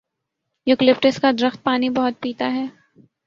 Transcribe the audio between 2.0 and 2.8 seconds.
پیتا ہے۔